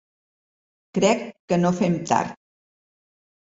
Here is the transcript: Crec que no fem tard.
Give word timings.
Crec 0.97 1.21
que 1.51 1.59
no 1.61 1.73
fem 1.83 1.99
tard. 2.13 2.33